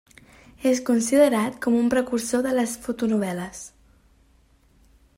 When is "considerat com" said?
0.87-1.77